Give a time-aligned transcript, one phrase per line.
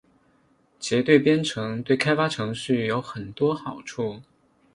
[0.79, 4.19] 结对编程对开发程序有很多好处。